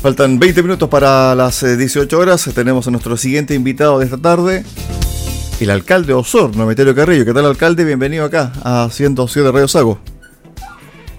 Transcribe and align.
Faltan 0.00 0.38
20 0.38 0.62
minutos 0.62 0.88
para 0.88 1.34
las 1.34 1.60
18 1.60 2.16
eh, 2.16 2.20
horas. 2.20 2.48
Tenemos 2.54 2.86
a 2.86 2.92
nuestro 2.92 3.16
siguiente 3.16 3.54
invitado 3.56 3.98
de 3.98 4.04
esta 4.04 4.16
tarde, 4.16 4.64
el 5.58 5.70
alcalde 5.70 6.14
Osorno, 6.14 6.66
Meterio 6.66 6.94
Carrillo. 6.94 7.24
¿Qué 7.24 7.34
tal, 7.34 7.44
alcalde? 7.46 7.84
Bienvenido 7.84 8.24
acá 8.24 8.52
a 8.62 8.88
107 8.92 9.46
de 9.46 9.52
Radio 9.52 9.66
Sago. 9.66 9.98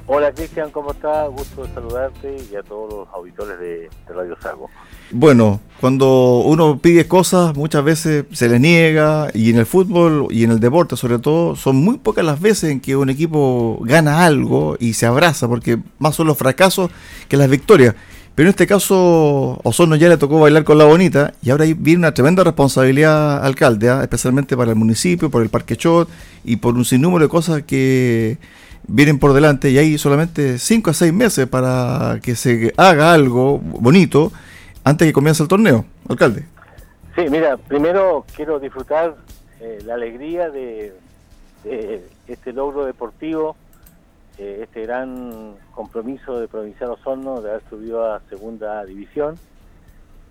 Hola, 0.08 0.32
Cristian, 0.32 0.72
¿cómo 0.72 0.94
estás? 0.94 1.30
Gusto 1.30 1.66
de 1.66 1.74
saludarte 1.74 2.38
y 2.50 2.56
a 2.56 2.64
todos 2.64 2.92
los 2.92 3.08
auditores 3.10 3.60
de, 3.60 3.90
Radio 4.08 4.38
Sago. 4.42 4.70
Bueno, 5.12 5.60
cuando 5.82 6.40
uno 6.46 6.80
pide 6.80 7.06
cosas, 7.06 7.56
muchas 7.56 7.84
veces 7.84 8.26
se 8.32 8.48
le 8.48 8.60
niega, 8.60 9.28
y 9.34 9.50
en 9.50 9.58
el 9.58 9.66
fútbol 9.66 10.28
y 10.32 10.46
en 10.46 10.52
el 10.52 10.60
deporte, 10.62 10.96
sobre 10.96 11.20
todo, 11.20 11.58
son 11.58 11.76
muy 11.76 11.98
pocas 11.98 12.24
las 12.24 12.40
veces 12.40 12.72
en 12.72 12.80
que 12.80 12.96
un 12.96 13.10
equipo 13.10 13.78
gana 13.82 14.26
algo 14.26 14.78
y 14.80 14.94
se 14.94 15.06
abraza, 15.06 15.50
porque 15.50 15.78
más 16.00 16.16
son 16.16 16.28
los 16.28 16.38
fracasos 16.38 16.90
que 17.28 17.36
las 17.36 17.50
victorias. 17.50 17.94
Pero 18.40 18.48
en 18.48 18.52
este 18.52 18.68
caso, 18.68 19.60
Osorno 19.66 19.98
ya 19.98 20.08
le 20.08 20.16
tocó 20.16 20.40
bailar 20.40 20.64
con 20.64 20.78
la 20.78 20.86
bonita 20.86 21.34
y 21.42 21.50
ahora 21.50 21.66
viene 21.78 21.98
una 21.98 22.14
tremenda 22.14 22.42
responsabilidad 22.42 23.46
alcalde, 23.46 23.90
¿ah? 23.90 24.02
especialmente 24.02 24.56
para 24.56 24.70
el 24.70 24.78
municipio, 24.78 25.30
por 25.30 25.44
el 25.44 25.50
Parque 25.50 25.76
Chot 25.76 26.08
y 26.46 26.56
por 26.56 26.76
un 26.76 26.86
sinnúmero 26.86 27.26
de 27.26 27.28
cosas 27.30 27.64
que 27.64 28.38
vienen 28.88 29.20
por 29.20 29.34
delante 29.34 29.72
y 29.72 29.78
hay 29.78 29.98
solamente 29.98 30.58
5 30.58 30.90
a 30.90 30.94
6 30.94 31.12
meses 31.12 31.48
para 31.48 32.22
que 32.24 32.38
se 32.38 32.74
haga 32.78 33.14
algo 33.14 33.60
bonito 33.60 34.32
antes 34.86 35.06
que 35.06 35.12
comience 35.12 35.44
el 35.44 35.50
torneo, 35.50 35.84
alcalde. 36.08 36.46
Sí, 37.18 37.24
mira, 37.30 37.58
primero 37.58 38.26
quiero 38.38 38.58
disfrutar 38.58 39.18
eh, 39.60 39.80
la 39.86 39.96
alegría 39.96 40.50
de 40.50 40.94
este 42.26 42.54
logro 42.54 42.86
deportivo 42.86 43.58
eh, 44.40 44.62
este 44.64 44.84
gran 44.84 45.58
compromiso 45.72 46.40
de 46.40 46.48
Provincial 46.48 46.92
Osorno 46.92 47.42
de 47.42 47.50
haber 47.50 47.64
subido 47.70 48.10
a 48.10 48.22
segunda 48.30 48.86
división. 48.86 49.36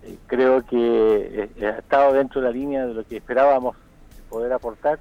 Eh, 0.01 0.17
creo 0.25 0.65
que 0.65 1.51
eh, 1.55 1.67
ha 1.67 1.77
estado 1.77 2.13
dentro 2.13 2.41
de 2.41 2.47
la 2.47 2.51
línea 2.51 2.87
de 2.87 2.95
lo 2.95 3.03
que 3.03 3.17
esperábamos 3.17 3.77
poder 4.27 4.51
aportar, 4.51 4.97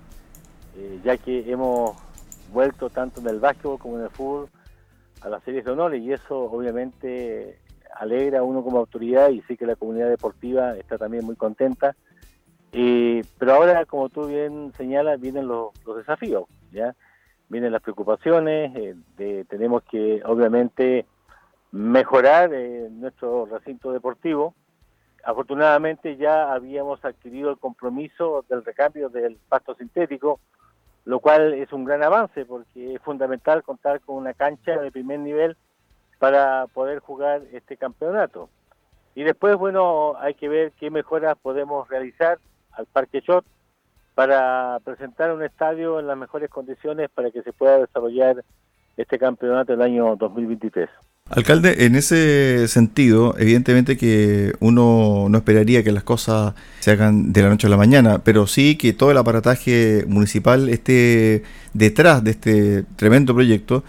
ya 1.02 1.16
que 1.16 1.50
hemos 1.50 1.96
vuelto 2.52 2.90
tanto 2.90 3.20
en 3.20 3.28
el 3.28 3.40
básquetbol 3.40 3.78
como 3.78 3.96
en 3.96 4.04
el 4.04 4.10
fútbol 4.10 4.48
a 5.22 5.30
las 5.30 5.42
series 5.42 5.64
de 5.64 5.70
honores 5.70 6.02
y 6.02 6.12
eso 6.12 6.40
obviamente 6.40 7.58
alegra 7.96 8.40
a 8.40 8.42
uno 8.42 8.62
como 8.62 8.78
autoridad 8.78 9.30
y 9.30 9.40
sí 9.42 9.56
que 9.56 9.66
la 9.66 9.76
comunidad 9.76 10.08
deportiva 10.08 10.76
está 10.76 10.98
también 10.98 11.24
muy 11.24 11.36
contenta. 11.36 11.96
pero 12.70 13.54
ahora, 13.54 13.86
como 13.86 14.10
tú 14.10 14.26
bien 14.26 14.72
señalas, 14.76 15.18
vienen 15.18 15.48
los, 15.48 15.72
los 15.86 15.96
desafíos, 15.96 16.44
¿ya? 16.72 16.94
Vienen 17.48 17.72
las 17.72 17.82
preocupaciones, 17.82 18.94
eh, 19.18 19.44
tenemos 19.48 19.82
que 19.84 20.22
obviamente 20.24 21.06
mejorar 21.72 22.52
eh, 22.52 22.88
nuestro 22.90 23.46
recinto 23.46 23.92
deportivo. 23.92 24.54
Afortunadamente 25.24 26.16
ya 26.16 26.52
habíamos 26.52 27.04
adquirido 27.04 27.50
el 27.50 27.58
compromiso 27.58 28.44
del 28.48 28.64
recambio 28.64 29.08
del 29.08 29.36
pasto 29.48 29.74
sintético, 29.74 30.40
lo 31.04 31.20
cual 31.20 31.54
es 31.54 31.72
un 31.72 31.84
gran 31.84 32.02
avance 32.02 32.44
porque 32.44 32.94
es 32.94 33.02
fundamental 33.02 33.62
contar 33.62 34.00
con 34.00 34.16
una 34.16 34.34
cancha 34.34 34.78
de 34.78 34.92
primer 34.92 35.20
nivel 35.20 35.56
para 36.18 36.66
poder 36.68 37.00
jugar 37.00 37.42
este 37.52 37.76
campeonato. 37.76 38.48
Y 39.14 39.24
después, 39.24 39.56
bueno, 39.56 40.14
hay 40.18 40.34
que 40.34 40.48
ver 40.48 40.72
qué 40.72 40.90
mejoras 40.90 41.36
podemos 41.38 41.88
realizar 41.88 42.38
al 42.72 42.86
Parque 42.86 43.20
Shot, 43.20 43.44
para 44.18 44.80
presentar 44.80 45.32
un 45.32 45.44
estadio 45.44 46.00
en 46.00 46.08
las 46.08 46.18
mejores 46.18 46.50
condiciones 46.50 47.08
para 47.14 47.30
que 47.30 47.40
se 47.42 47.52
pueda 47.52 47.78
desarrollar 47.78 48.44
este 48.96 49.16
campeonato 49.16 49.74
el 49.74 49.80
año 49.80 50.16
2023. 50.16 50.88
Alcalde, 51.30 51.86
en 51.86 51.94
ese 51.94 52.66
sentido, 52.66 53.36
evidentemente 53.38 53.96
que 53.96 54.54
uno 54.58 55.28
no 55.28 55.38
esperaría 55.38 55.84
que 55.84 55.92
las 55.92 56.02
cosas 56.02 56.54
se 56.80 56.90
hagan 56.90 57.32
de 57.32 57.42
la 57.42 57.50
noche 57.50 57.68
a 57.68 57.70
la 57.70 57.76
mañana, 57.76 58.18
pero 58.24 58.48
sí 58.48 58.76
que 58.76 58.92
todo 58.92 59.12
el 59.12 59.18
aparataje 59.18 60.04
municipal 60.08 60.68
esté 60.68 61.44
detrás 61.72 62.24
de 62.24 62.32
este 62.32 62.82
tremendo 62.96 63.36
proyecto. 63.36 63.84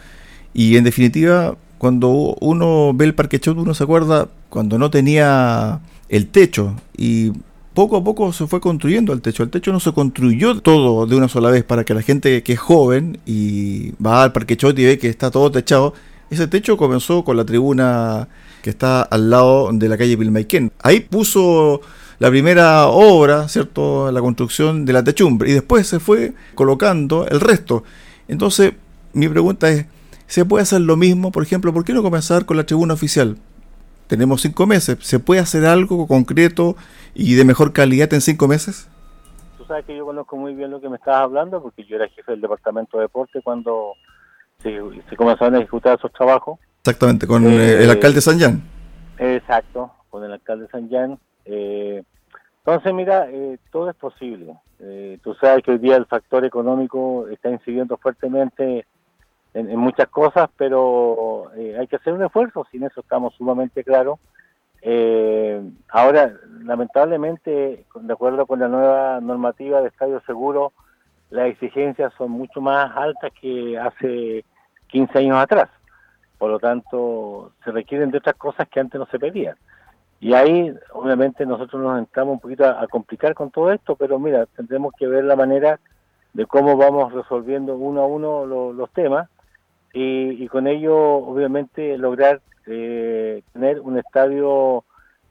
Y 0.53 0.77
en 0.77 0.83
definitiva, 0.83 1.55
cuando 1.79 2.35
uno 2.39 2.91
ve 2.93 3.05
el 3.05 3.15
Parque 3.15 3.39
Chot, 3.39 3.57
uno 3.57 3.73
se 3.73 3.83
acuerda 3.83 4.27
cuando 4.49 4.77
no 4.77 4.91
tenía 4.91 5.79
el 6.07 6.27
techo 6.27 6.75
y 6.95 7.31
poco 7.79 7.95
a 7.95 8.03
poco 8.03 8.33
se 8.33 8.45
fue 8.45 8.59
construyendo 8.59 9.13
el 9.13 9.21
techo. 9.21 9.41
El 9.41 9.49
techo 9.49 9.71
no 9.71 9.79
se 9.79 9.93
construyó 9.93 10.59
todo 10.59 11.05
de 11.05 11.15
una 11.15 11.29
sola 11.29 11.49
vez 11.49 11.63
para 11.63 11.85
que 11.85 11.93
la 11.93 12.01
gente 12.01 12.43
que 12.43 12.51
es 12.51 12.59
joven 12.59 13.19
y 13.25 13.91
va 14.05 14.23
al 14.23 14.33
Parque 14.33 14.57
Chot 14.57 14.77
y 14.79 14.83
ve 14.83 14.99
que 14.99 15.07
está 15.07 15.31
todo 15.31 15.49
techado. 15.49 15.93
Ese 16.29 16.49
techo 16.49 16.75
comenzó 16.75 17.23
con 17.23 17.37
la 17.37 17.45
tribuna 17.45 18.27
que 18.61 18.69
está 18.69 19.03
al 19.03 19.29
lado 19.29 19.69
de 19.71 19.87
la 19.87 19.97
calle 19.97 20.17
Pilmaiquén. 20.17 20.73
Ahí 20.83 20.99
puso 20.99 21.79
la 22.19 22.29
primera 22.29 22.87
obra, 22.87 23.47
¿cierto? 23.47 24.11
La 24.11 24.19
construcción 24.19 24.83
de 24.83 24.91
la 24.91 25.01
techumbre 25.01 25.49
y 25.49 25.53
después 25.53 25.87
se 25.87 26.01
fue 26.01 26.33
colocando 26.55 27.27
el 27.27 27.39
resto. 27.39 27.85
Entonces, 28.27 28.73
mi 29.13 29.29
pregunta 29.29 29.69
es, 29.69 29.85
¿se 30.27 30.43
puede 30.43 30.63
hacer 30.63 30.81
lo 30.81 30.97
mismo? 30.97 31.31
Por 31.31 31.43
ejemplo, 31.43 31.73
¿por 31.73 31.85
qué 31.85 31.93
no 31.93 32.03
comenzar 32.03 32.45
con 32.45 32.57
la 32.57 32.65
tribuna 32.65 32.95
oficial? 32.95 33.37
Tenemos 34.09 34.41
cinco 34.41 34.65
meses. 34.65 34.97
¿Se 35.01 35.19
puede 35.19 35.39
hacer 35.39 35.65
algo 35.65 36.07
concreto 36.07 36.75
y 37.13 37.35
de 37.35 37.45
mejor 37.45 37.71
calidad 37.73 38.11
en 38.13 38.21
cinco 38.21 38.47
meses? 38.47 38.89
Tú 39.57 39.65
sabes 39.65 39.85
que 39.85 39.95
yo 39.95 40.03
conozco 40.03 40.35
muy 40.35 40.55
bien 40.55 40.71
lo 40.71 40.81
que 40.81 40.89
me 40.89 40.95
estabas 40.97 41.21
hablando, 41.21 41.61
porque 41.61 41.85
yo 41.85 41.95
era 41.95 42.09
jefe 42.09 42.31
del 42.31 42.41
departamento 42.41 42.97
de 42.97 43.03
deporte 43.03 43.39
cuando 43.43 43.93
se, 44.63 44.81
comenzaron 45.15 45.55
a 45.55 45.59
ejecutar 45.59 45.97
esos 45.97 46.11
trabajos. 46.11 46.59
Exactamente, 46.79 47.27
con 47.27 47.45
eh, 47.45 47.83
el 47.83 47.89
alcalde 47.91 48.19
San 48.19 48.39
Jan. 48.39 48.63
Exacto, 49.19 49.91
con 50.09 50.23
el 50.23 50.33
alcalde 50.33 50.67
San 50.71 50.89
Jan. 50.89 51.19
Eh, 51.45 52.01
entonces, 52.65 52.93
mira, 52.93 53.27
eh, 53.29 53.59
todo 53.71 53.91
es 53.91 53.95
posible. 53.95 54.55
tú 55.21 55.35
sabes 55.35 55.63
que 55.63 55.71
hoy 55.71 55.77
día 55.77 55.97
el 55.97 56.07
factor 56.07 56.43
económico 56.45 57.27
está 57.27 57.51
incidiendo 57.51 57.95
fuertemente 57.97 58.87
en, 59.53 59.77
muchas 59.77 60.07
cosas, 60.09 60.49
pero 60.57 61.51
eh, 61.55 61.77
hay 61.79 61.87
que 61.87 61.95
hacer 61.95 62.13
un 62.13 62.23
esfuerzo, 62.23 62.67
sin 62.71 62.83
eso 62.83 63.01
estamos 63.01 63.33
sumamente 63.35 63.83
claros. 63.83 64.19
Eh, 64.81 65.61
ahora, 65.89 66.33
lamentablemente, 66.63 67.85
de 67.93 68.13
acuerdo 68.13 68.45
con 68.45 68.59
la 68.59 68.67
nueva 68.67 69.19
normativa 69.21 69.81
de 69.81 69.89
estadio 69.89 70.21
seguro, 70.21 70.71
las 71.29 71.47
exigencias 71.47 72.13
son 72.17 72.31
mucho 72.31 72.61
más 72.61 72.95
altas 72.95 73.31
que 73.39 73.77
hace 73.77 74.45
15 74.87 75.19
años 75.19 75.37
atrás. 75.37 75.69
Por 76.37 76.51
lo 76.51 76.59
tanto, 76.59 77.51
se 77.63 77.71
requieren 77.71 78.11
de 78.11 78.19
otras 78.19 78.35
cosas 78.35 78.67
que 78.69 78.79
antes 78.79 78.99
no 78.99 79.07
se 79.07 79.19
pedían. 79.19 79.55
Y 80.21 80.33
ahí, 80.33 80.73
obviamente, 80.93 81.45
nosotros 81.45 81.81
nos 81.81 81.97
entramos 81.97 82.33
un 82.33 82.39
poquito 82.39 82.65
a, 82.65 82.87
complicar 82.87 83.33
con 83.33 83.51
todo 83.51 83.71
esto, 83.71 83.95
pero 83.95 84.19
mira, 84.19 84.45
tendremos 84.47 84.93
que 84.97 85.07
ver 85.07 85.23
la 85.23 85.35
manera 85.35 85.79
de 86.33 86.45
cómo 86.45 86.77
vamos 86.77 87.11
resolviendo 87.13 87.75
uno 87.75 88.01
a 88.01 88.07
uno 88.07 88.45
los 88.45 88.89
temas 88.91 89.29
y, 89.93 90.47
con 90.47 90.67
ello 90.67 90.97
obviamente 90.97 91.97
lograr 91.97 92.41
eh, 92.67 93.41
tener 93.53 93.79
un 93.79 93.97
estadio 93.97 94.83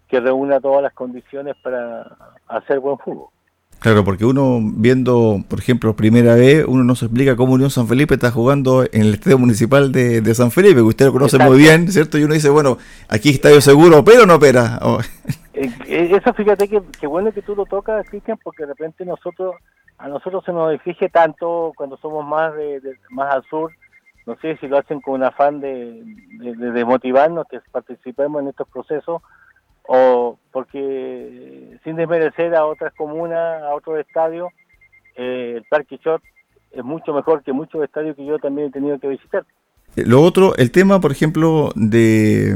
que 0.08 0.20
reúna 0.20 0.60
todas 0.60 0.82
las 0.82 0.92
condiciones 0.94 1.54
para 1.62 2.16
hacer 2.48 2.80
buen 2.80 2.98
fútbol. 2.98 3.28
Claro, 3.80 4.02
porque 4.02 4.24
uno 4.24 4.58
viendo, 4.60 5.40
por 5.48 5.60
ejemplo, 5.60 5.94
primera 5.94 6.34
vez, 6.34 6.64
uno 6.66 6.82
no 6.82 6.96
se 6.96 7.04
explica 7.04 7.36
cómo 7.36 7.52
Unión 7.52 7.70
San 7.70 7.86
Felipe 7.86 8.14
está 8.14 8.32
jugando 8.32 8.82
en 8.82 9.02
el 9.02 9.14
estadio 9.14 9.38
municipal 9.38 9.92
de, 9.92 10.34
San 10.34 10.50
Felipe, 10.50 10.76
que 10.76 10.82
usted 10.82 11.06
lo 11.06 11.12
conoce 11.12 11.38
muy 11.38 11.58
bien, 11.58 11.90
¿cierto? 11.92 12.18
Y 12.18 12.24
uno 12.24 12.34
dice, 12.34 12.48
bueno, 12.48 12.78
aquí 13.08 13.30
estadio 13.30 13.60
seguro, 13.60 14.02
pero 14.02 14.26
no 14.26 14.34
opera. 14.34 14.80
Oh. 14.82 14.98
Eso 15.54 16.34
fíjate 16.34 16.68
que, 16.68 17.06
bueno 17.06 17.32
que 17.32 17.42
tú 17.42 17.54
lo 17.54 17.66
tocas, 17.66 18.08
Cristian, 18.08 18.38
porque 18.42 18.64
de 18.64 18.70
repente 18.70 19.04
nosotros, 19.04 19.54
a 19.98 20.08
nosotros 20.08 20.44
se 20.44 20.52
nos 20.52 20.74
exige 20.74 21.08
tanto 21.08 21.72
cuando 21.76 21.96
somos 21.98 22.26
más, 22.26 22.54
de, 22.54 22.80
más 23.10 23.32
al 23.32 23.44
sur, 23.44 23.70
no 24.28 24.36
sé 24.42 24.58
si 24.58 24.68
lo 24.68 24.76
hacen 24.76 25.00
con 25.00 25.14
un 25.14 25.24
afán 25.24 25.58
de, 25.62 26.02
de, 26.38 26.84
motivarnos 26.84 27.46
que 27.50 27.60
participemos 27.72 28.42
en 28.42 28.48
estos 28.48 28.68
procesos 28.68 29.22
o 29.86 30.38
porque 30.52 31.78
sin 31.82 31.96
desmerecer 31.96 32.54
a 32.54 32.66
otras 32.66 32.92
comunas, 32.92 33.62
a 33.62 33.74
otros 33.74 33.98
estadios, 33.98 34.50
eh, 35.16 35.54
el 35.56 35.64
Parque 35.64 35.98
Shot 36.04 36.20
es 36.72 36.84
mucho 36.84 37.14
mejor 37.14 37.42
que 37.42 37.54
muchos 37.54 37.82
estadios 37.82 38.16
que 38.16 38.26
yo 38.26 38.38
también 38.38 38.68
he 38.68 38.70
tenido 38.70 38.98
que 38.98 39.08
visitar. 39.08 39.46
Lo 39.96 40.20
otro, 40.20 40.54
el 40.56 40.70
tema, 40.72 41.00
por 41.00 41.10
ejemplo, 41.10 41.70
de 41.74 42.54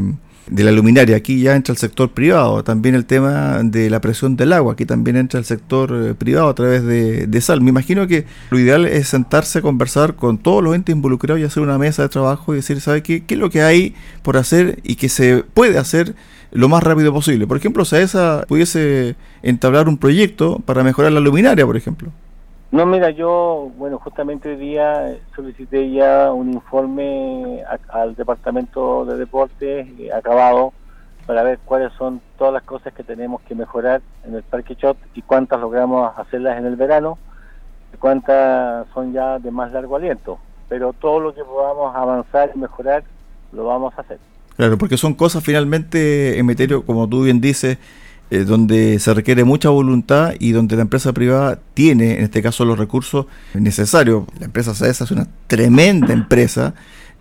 de 0.53 0.65
la 0.65 0.73
luminaria. 0.73 1.17
Aquí 1.17 1.41
ya 1.41 1.57
entra 1.57 1.73
el 1.73 1.79
sector 1.79 2.11
privado, 2.13 2.63
también 2.63 2.95
el 2.95 3.07
tema 3.07 3.61
de 3.63 3.89
la 3.91 4.01
presión 4.01 4.37
del 4.37 4.53
agua, 4.53 4.75
aquí 4.75 4.85
también 4.85 5.17
entra 5.17 5.39
el 5.39 5.47
sector 5.47 5.93
eh, 5.93 6.15
privado 6.15 6.49
a 6.49 6.55
través 6.55 6.85
de, 6.85 7.41
sal. 7.41 7.61
Me 7.61 7.71
imagino 7.71 8.07
que 8.07 8.27
lo 8.51 8.59
ideal 8.59 8.87
es 8.87 9.09
sentarse 9.09 9.59
a 9.59 9.63
conversar 9.63 10.15
con 10.15 10.39
todos 10.39 10.63
los 10.63 10.75
entes 10.75 10.95
involucrados 10.95 11.41
y 11.41 11.45
hacer 11.45 11.63
una 11.63 11.79
mesa 11.79 12.03
de 12.03 12.09
trabajo 12.09 12.53
y 12.53 12.57
decir, 12.57 12.81
¿sabe 12.81 13.03
qué, 13.03 13.25
qué 13.25 13.35
es 13.35 13.41
lo 13.41 13.51
que 13.51 13.63
hay 13.63 13.95
por 14.23 14.37
hacer 14.37 14.81
y 14.85 14.97
que 14.97 15.09
se 15.09 15.43
puede 15.55 15.79
hacer 15.79 16.15
lo 16.53 16.69
más 16.69 16.83
rápido 16.83 17.13
posible? 17.13 17.47
Por 17.47 17.57
ejemplo, 17.57 17.85
si 17.85 17.97
pudiese 18.47 19.17
entablar 19.43 19.89
un 19.89 19.99
proyecto 19.99 20.61
para 20.65 20.85
mejorar 20.85 21.13
la 21.13 21.21
luminaria, 21.21 21.67
por 21.67 21.77
ejemplo. 21.77 22.13
No, 22.73 22.87
mira, 22.87 23.11
yo, 23.11 23.71
bueno, 23.77 23.99
justamente 23.99 24.49
hoy 24.49 24.57
día 24.57 25.15
solicité 25.37 25.91
ya 25.91 26.33
un 26.33 26.55
informe 26.55 27.63
al 27.91 28.15
Departamento 28.15 29.05
de 29.05 29.19
Deportes 29.19 29.87
eh, 29.99 30.11
acabado 30.11 30.73
para 31.27 31.43
ver 31.43 31.59
cuáles 31.67 31.93
son 31.99 32.23
todas 32.39 32.55
las 32.55 32.63
cosas 32.63 32.95
que 32.95 33.05
tenemos 33.05 33.43
que 33.43 33.55
mejorar 33.55 34.01
en 34.25 34.37
el 34.37 34.43
Parque 34.43 34.75
Chot 34.75 34.97
y 35.15 35.21
cuántas 35.21 35.61
logramos 35.61 36.19
hacerlas 36.19 36.59
en 36.59 36.65
el 36.65 36.77
verano 36.77 37.19
y 37.93 37.99
cuántas 37.99 38.87
son 38.95 39.13
ya 39.13 39.39
de 39.39 39.51
más 39.51 39.71
largo 39.73 39.97
aliento. 39.97 40.39
Pero 40.71 40.95
todo 40.95 41.21
lo 41.21 41.35
que 41.35 41.45
podamos 41.45 41.95
avanzar 41.95 42.53
y 42.55 42.59
mejorar, 42.59 43.05
lo 43.53 43.67
vamos 43.67 43.93
a 43.99 44.01
hacer. 44.01 44.19
Claro, 44.57 44.79
porque 44.79 44.97
son 44.97 45.13
cosas 45.13 45.45
finalmente, 45.45 46.39
Emeterio, 46.39 46.87
como 46.87 47.07
tú 47.07 47.25
bien 47.25 47.39
dices, 47.39 47.77
eh, 48.33 48.45
donde 48.45 48.99
se 48.99 49.13
requiere 49.13 49.45
mucha 49.45 49.69
voluntad 49.69 50.33
y 50.39 50.53
donde 50.53 50.75
la 50.75 50.81
empresa 50.81 51.13
privada 51.13 51.61
tiene, 51.75 52.15
en 52.17 52.25
este 52.25 52.41
caso, 52.41 52.65
los 52.65 52.79
recursos 52.79 53.27
necesarios. 53.53 54.25
La 54.39 54.47
empresa 54.47 54.75
SAESA 54.75 55.05
es 55.05 55.11
una 55.11 55.29
tremenda 55.49 56.15
empresa 56.15 56.73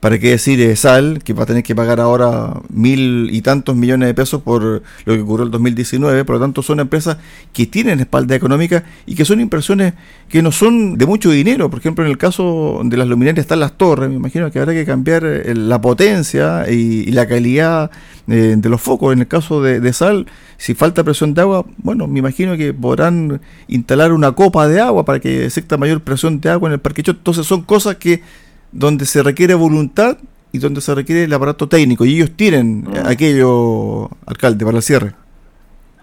¿Para 0.01 0.17
qué 0.17 0.31
decir 0.31 0.59
eh, 0.61 0.75
Sal, 0.75 1.21
que 1.23 1.31
va 1.33 1.43
a 1.43 1.45
tener 1.45 1.61
que 1.61 1.75
pagar 1.75 1.99
ahora 1.99 2.59
mil 2.69 3.29
y 3.31 3.43
tantos 3.43 3.75
millones 3.75 4.07
de 4.07 4.15
pesos 4.15 4.41
por 4.41 4.63
lo 4.63 4.81
que 5.13 5.21
ocurrió 5.21 5.45
el 5.45 5.51
2019? 5.51 6.25
Por 6.25 6.37
lo 6.37 6.41
tanto, 6.41 6.63
son 6.63 6.79
empresas 6.79 7.17
que 7.53 7.67
tienen 7.67 7.99
espalda 7.99 8.33
económica 8.33 8.83
y 9.05 9.13
que 9.13 9.25
son 9.25 9.39
impresiones 9.39 9.93
que 10.27 10.41
no 10.41 10.51
son 10.51 10.97
de 10.97 11.05
mucho 11.05 11.29
dinero. 11.29 11.69
Por 11.69 11.77
ejemplo, 11.77 12.03
en 12.03 12.09
el 12.09 12.17
caso 12.17 12.81
de 12.83 12.97
las 12.97 13.07
luminarias 13.07 13.43
están 13.43 13.59
las 13.59 13.77
torres. 13.77 14.09
Me 14.09 14.15
imagino 14.15 14.49
que 14.49 14.57
habrá 14.57 14.73
que 14.73 14.87
cambiar 14.87 15.23
eh, 15.23 15.53
la 15.53 15.79
potencia 15.79 16.67
y, 16.67 17.11
la 17.11 17.27
calidad 17.27 17.91
eh, 18.27 18.55
de 18.57 18.69
los 18.69 18.81
focos. 18.81 19.13
En 19.13 19.19
el 19.19 19.27
caso 19.27 19.61
de, 19.61 19.79
de, 19.79 19.93
Sal, 19.93 20.25
si 20.57 20.73
falta 20.73 21.03
presión 21.03 21.35
de 21.35 21.41
agua, 21.41 21.63
bueno, 21.77 22.07
me 22.07 22.17
imagino 22.17 22.57
que 22.57 22.73
podrán 22.73 23.39
instalar 23.67 24.13
una 24.13 24.31
copa 24.31 24.67
de 24.67 24.81
agua 24.81 25.05
para 25.05 25.19
que 25.19 25.45
exista 25.45 25.77
mayor 25.77 26.01
presión 26.01 26.41
de 26.41 26.49
agua 26.49 26.69
en 26.69 26.73
el 26.73 26.79
parque. 26.79 27.03
Entonces, 27.05 27.45
son 27.45 27.61
cosas 27.61 27.97
que 27.97 28.23
donde 28.71 29.05
se 29.05 29.23
requiere 29.23 29.53
voluntad 29.53 30.17
y 30.51 30.59
donde 30.59 30.81
se 30.81 30.93
requiere 30.95 31.23
el 31.23 31.33
aparato 31.33 31.67
técnico. 31.67 32.05
Y 32.05 32.15
ellos 32.15 32.31
tienen 32.35 32.83
mm. 32.83 33.05
aquello, 33.05 34.09
alcalde, 34.25 34.65
para 34.65 34.77
el 34.77 34.83
cierre. 34.83 35.13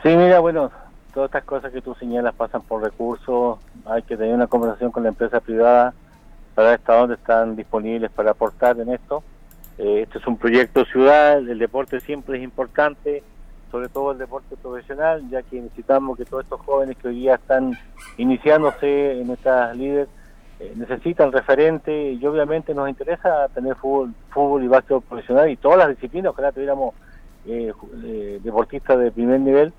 Sí, 0.02 0.08
mira, 0.08 0.40
bueno, 0.40 0.70
todas 1.12 1.28
estas 1.28 1.44
cosas 1.44 1.72
que 1.72 1.82
tú 1.82 1.94
señalas 1.94 2.34
pasan 2.34 2.62
por 2.62 2.82
recursos. 2.82 3.58
Hay 3.84 4.02
que 4.02 4.16
tener 4.16 4.34
una 4.34 4.46
conversación 4.46 4.90
con 4.90 5.02
la 5.02 5.10
empresa 5.10 5.40
privada 5.40 5.92
para 6.54 6.70
ver 6.70 6.78
hasta 6.78 6.96
dónde 6.96 7.14
están 7.16 7.56
disponibles 7.56 8.10
para 8.10 8.30
aportar 8.30 8.78
en 8.80 8.90
esto. 8.90 9.22
Eh, 9.78 10.02
este 10.02 10.18
es 10.18 10.26
un 10.26 10.36
proyecto 10.36 10.84
ciudad, 10.86 11.38
el 11.38 11.58
deporte 11.58 12.00
siempre 12.00 12.38
es 12.38 12.42
importante, 12.42 13.22
sobre 13.70 13.88
todo 13.88 14.10
el 14.10 14.18
deporte 14.18 14.56
profesional, 14.56 15.22
ya 15.30 15.42
que 15.42 15.60
necesitamos 15.60 16.18
que 16.18 16.24
todos 16.24 16.42
estos 16.42 16.60
jóvenes 16.62 16.96
que 16.96 17.08
hoy 17.08 17.20
día 17.20 17.36
están 17.36 17.78
iniciándose 18.16 19.20
en 19.20 19.30
estas 19.30 19.76
líderes 19.76 20.08
eh, 20.60 20.72
necesitan 20.74 21.30
referente 21.30 22.12
y 22.12 22.26
obviamente 22.26 22.74
nos 22.74 22.88
interesa 22.88 23.48
tener 23.54 23.76
fútbol, 23.76 24.12
fútbol 24.30 24.64
y 24.64 24.68
básquetbol 24.68 25.02
profesional 25.02 25.48
y 25.48 25.56
todas 25.56 25.78
las 25.78 25.88
disciplinas, 25.88 26.32
ojalá 26.32 26.50
tuviéramos 26.50 26.94
eh, 27.46 27.72
eh, 28.04 28.40
deportistas 28.42 28.98
de 28.98 29.12
primer 29.12 29.40
nivel, 29.40 29.72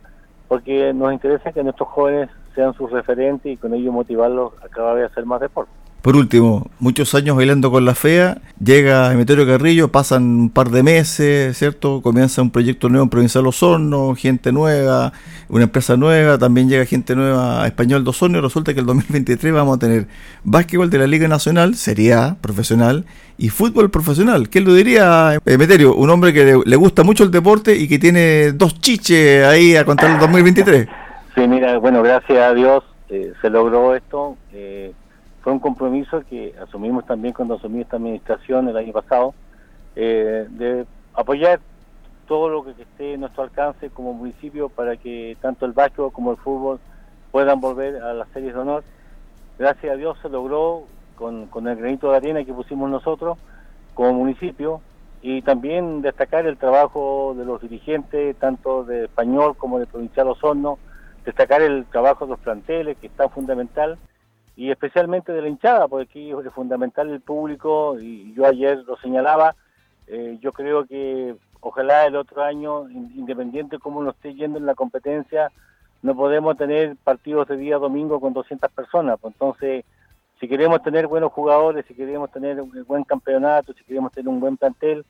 porque 0.47 0.93
nos 0.93 1.11
interesa 1.11 1.51
que 1.51 1.63
nuestros 1.63 1.89
jóvenes 1.89 2.29
sean 2.55 2.73
sus 2.73 2.89
referentes 2.91 3.51
y 3.51 3.57
con 3.57 3.73
ello 3.73 3.91
motivarlos 3.91 4.53
a 4.63 4.69
cada 4.69 4.93
vez 4.93 5.11
hacer 5.11 5.25
más 5.25 5.41
deporte. 5.41 5.71
Por 6.01 6.15
último, 6.15 6.71
muchos 6.79 7.13
años 7.13 7.35
bailando 7.35 7.71
con 7.71 7.83
la 7.83 7.93
fea, 7.93 8.37
llega 8.63 9.11
Emeterio 9.11 9.45
Carrillo, 9.45 9.89
pasan 9.89 10.23
un 10.23 10.49
par 10.49 10.69
de 10.69 10.81
meses, 10.81 11.57
¿cierto? 11.57 12.01
Comienza 12.01 12.41
un 12.41 12.51
proyecto 12.51 12.87
nuevo 12.87 13.03
en 13.03 13.09
Provincial 13.09 13.45
Osorno, 13.45 14.15
gente 14.15 14.53
nueva, 14.53 15.11
una 15.49 15.65
empresa 15.65 15.97
nueva, 15.97 16.37
también 16.37 16.69
llega 16.69 16.85
gente 16.85 17.17
nueva 17.17 17.63
a 17.63 17.67
Español 17.67 18.05
de 18.05 18.11
Osorno 18.11 18.37
y 18.37 18.41
resulta 18.41 18.73
que 18.73 18.79
el 18.79 18.85
2023 18.85 19.53
vamos 19.53 19.75
a 19.75 19.79
tener 19.79 20.07
básquetbol 20.45 20.89
de 20.89 20.99
la 20.99 21.07
Liga 21.07 21.27
Nacional, 21.27 21.75
sería 21.75 22.37
profesional, 22.39 23.03
y 23.37 23.49
fútbol 23.49 23.89
profesional. 23.89 24.47
¿Qué 24.47 24.61
lo 24.61 24.73
diría 24.73 25.37
Emeterio? 25.45 25.95
Un 25.95 26.09
hombre 26.11 26.31
que 26.31 26.61
le, 26.65 26.75
gusta 26.77 27.03
mucho 27.03 27.25
el 27.25 27.31
deporte 27.31 27.75
y 27.75 27.89
que 27.89 27.99
tiene 27.99 28.53
dos 28.53 28.79
chiches 28.79 29.45
ahí 29.45 29.75
a 29.75 29.83
contar 29.83 30.11
el 30.11 30.19
2023. 30.19 30.87
Sí, 31.35 31.47
mira, 31.47 31.77
bueno, 31.77 32.01
gracias 32.01 32.37
a 32.39 32.53
Dios 32.53 32.85
eh, 33.09 33.33
se 33.41 33.49
logró 33.49 33.95
esto. 33.95 34.37
Eh, 34.53 34.93
fue 35.41 35.53
un 35.53 35.59
compromiso 35.59 36.21
que 36.29 36.53
asumimos 36.61 37.05
también 37.05 37.33
cuando 37.33 37.55
asumí 37.55 37.81
esta 37.81 37.97
administración 37.97 38.67
el 38.67 38.77
año 38.77 38.93
pasado, 38.93 39.33
eh, 39.95 40.47
de 40.49 40.85
apoyar 41.13 41.59
todo 42.27 42.49
lo 42.49 42.63
que 42.63 42.71
esté 42.81 43.13
en 43.13 43.21
nuestro 43.21 43.43
alcance 43.43 43.89
como 43.89 44.13
municipio 44.13 44.69
para 44.69 44.97
que 44.97 45.35
tanto 45.41 45.65
el 45.65 45.71
básquetbol 45.71 46.11
como 46.11 46.31
el 46.31 46.37
fútbol 46.37 46.79
puedan 47.31 47.59
volver 47.59 48.01
a 48.01 48.13
las 48.13 48.29
series 48.29 48.53
de 48.53 48.59
honor. 48.59 48.83
Gracias 49.57 49.93
a 49.93 49.95
Dios 49.95 50.17
se 50.21 50.29
logró 50.29 50.83
con, 51.15 51.47
con 51.47 51.67
el 51.67 51.77
granito 51.77 52.11
de 52.11 52.17
arena 52.17 52.45
que 52.45 52.53
pusimos 52.53 52.89
nosotros 52.89 53.37
como 53.93 54.13
municipio 54.13 54.81
y 55.21 55.41
también 55.41 56.01
destacar 56.01 56.45
el 56.45 56.57
trabajo 56.57 57.33
de 57.37 57.45
los 57.45 57.61
dirigentes, 57.61 58.35
tanto 58.37 58.83
de 58.83 59.05
español 59.05 59.57
como 59.57 59.79
de 59.79 59.85
provincial 59.85 60.29
Osorno, 60.29 60.79
destacar 61.25 61.61
el 61.61 61.85
trabajo 61.85 62.25
de 62.25 62.31
los 62.31 62.39
planteles, 62.39 62.97
que 62.97 63.07
está 63.07 63.27
fundamental, 63.27 63.97
y 64.59 64.71
especialmente 64.71 65.31
de 65.31 65.41
la 65.41 65.47
hinchada, 65.47 65.87
porque 65.87 66.03
aquí 66.03 66.31
es 66.31 66.53
fundamental 66.53 67.09
el 67.09 67.21
público, 67.21 67.97
y 67.97 68.33
yo 68.33 68.45
ayer 68.45 68.79
lo 68.79 68.97
señalaba, 68.97 69.55
eh, 70.07 70.37
yo 70.41 70.51
creo 70.51 70.85
que 70.85 71.33
ojalá 71.61 72.05
el 72.05 72.17
otro 72.17 72.43
año, 72.43 72.89
independiente 72.89 73.77
de 73.77 73.79
cómo 73.79 74.03
nos 74.03 74.15
esté 74.15 74.33
yendo 74.33 74.57
en 74.57 74.65
la 74.65 74.75
competencia, 74.75 75.49
no 76.01 76.13
podemos 76.13 76.57
tener 76.57 76.97
partidos 77.05 77.47
de 77.47 77.55
día 77.55 77.77
domingo 77.77 78.19
con 78.19 78.33
200 78.33 78.69
personas, 78.73 79.17
pues 79.21 79.33
entonces 79.33 79.85
si 80.41 80.47
queremos 80.49 80.83
tener 80.83 81.07
buenos 81.07 81.31
jugadores, 81.31 81.85
si 81.87 81.93
queremos 81.93 82.29
tener 82.29 82.59
un 82.59 82.83
buen 82.85 83.05
campeonato, 83.05 83.71
si 83.71 83.85
queremos 83.85 84.11
tener 84.11 84.27
un 84.27 84.41
buen 84.41 84.57
plantel, 84.57 85.05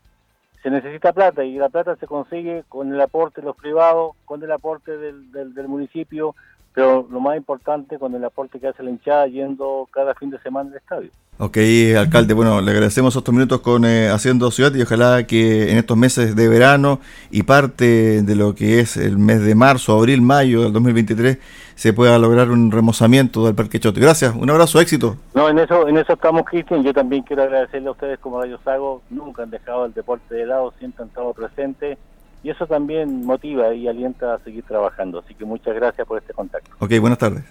se 0.61 0.69
necesita 0.69 1.11
plata 1.11 1.43
y 1.43 1.55
la 1.55 1.69
plata 1.69 1.95
se 1.95 2.05
consigue 2.05 2.65
con 2.69 2.93
el 2.93 3.01
aporte 3.01 3.41
de 3.41 3.47
los 3.47 3.55
privados, 3.55 4.15
con 4.25 4.43
el 4.43 4.51
aporte 4.51 4.95
del 4.95 5.67
municipio, 5.67 6.35
pero 6.73 7.07
lo 7.09 7.19
más 7.19 7.37
importante 7.37 7.97
con 7.97 8.13
el 8.15 8.23
aporte 8.23 8.59
que 8.59 8.67
hace 8.67 8.83
la 8.83 8.89
hinchada 8.89 9.27
yendo 9.27 9.87
cada 9.91 10.13
fin 10.15 10.29
de 10.29 10.39
semana 10.39 10.69
al 10.69 10.77
estadio. 10.77 11.09
Ok, 11.41 11.57
alcalde, 11.97 12.33
bueno, 12.33 12.59
le 12.59 12.71
agradecemos 12.71 13.15
estos 13.15 13.33
minutos 13.33 13.61
con 13.61 13.85
eh, 13.85 14.09
Haciendo 14.09 14.51
Ciudad 14.51 14.75
y 14.75 14.81
ojalá 14.81 15.25
que 15.25 15.71
en 15.71 15.77
estos 15.77 15.95
meses 15.95 16.35
de 16.35 16.49
verano 16.49 16.99
y 17.31 17.43
parte 17.43 18.21
de 18.23 18.35
lo 18.35 18.55
que 18.55 18.81
es 18.81 18.97
el 18.97 19.17
mes 19.17 19.41
de 19.45 19.55
marzo, 19.55 19.97
abril, 19.97 20.21
mayo 20.21 20.63
del 20.63 20.73
2023 20.73 21.37
se 21.75 21.93
pueda 21.93 22.19
lograr 22.19 22.51
un 22.51 22.71
remozamiento 22.71 23.45
del 23.45 23.55
Parque 23.55 23.79
Chote. 23.79 24.01
Gracias, 24.01 24.35
un 24.35 24.49
abrazo, 24.49 24.81
éxito. 24.81 25.15
No, 25.33 25.47
en 25.47 25.59
eso 25.59 25.87
en 25.87 25.97
eso 25.97 26.11
estamos, 26.11 26.43
Cristian. 26.43 26.83
Yo 26.83 26.93
también 26.93 27.23
quiero 27.23 27.43
agradecerle 27.43 27.87
a 27.87 27.91
ustedes 27.91 28.19
como 28.19 28.41
Radio 28.41 28.59
Sago. 28.65 29.01
Nunca 29.09 29.43
han 29.43 29.49
dejado 29.49 29.85
el 29.85 29.93
deporte 29.93 30.35
de 30.35 30.45
lado, 30.45 30.73
siempre 30.77 31.03
han 31.03 31.07
estado 31.07 31.33
presentes 31.33 31.97
y 32.43 32.49
eso 32.49 32.65
también 32.67 33.25
motiva 33.25 33.73
y 33.73 33.87
alienta 33.87 34.35
a 34.35 34.39
seguir 34.39 34.63
trabajando. 34.63 35.19
Así 35.19 35.33
que 35.35 35.45
muchas 35.45 35.75
gracias 35.75 36.07
por 36.07 36.17
este 36.19 36.33
contacto. 36.33 36.71
Ok, 36.79 36.91
buenas 36.99 37.17
tardes. 37.17 37.43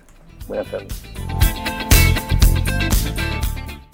Buenas 0.46 0.70
tardes. 0.70 1.47